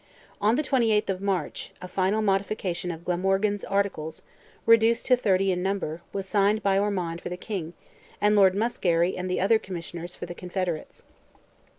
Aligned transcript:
On 0.41 0.55
the 0.55 0.63
28th 0.63 1.11
of 1.11 1.21
March, 1.21 1.73
a 1.79 1.87
final 1.87 2.23
modification 2.23 2.89
of 2.89 3.05
Glamorgan's 3.05 3.63
articles, 3.63 4.23
reduced 4.65 5.05
to 5.05 5.15
thirty 5.15 5.51
in 5.51 5.61
number, 5.61 6.01
was 6.11 6.25
signed 6.27 6.63
by 6.63 6.79
Ormond 6.79 7.21
for 7.21 7.29
the 7.29 7.37
King, 7.37 7.73
and 8.19 8.35
Lord 8.35 8.55
Muskerry 8.55 9.15
and 9.15 9.29
the 9.29 9.39
other 9.39 9.59
Commissioners 9.59 10.15
for 10.15 10.25
the 10.25 10.33
Confederates. 10.33 11.05